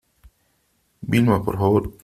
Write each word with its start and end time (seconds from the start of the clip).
Vilma, 1.11 1.37
por 1.45 1.55
favor. 1.61 1.83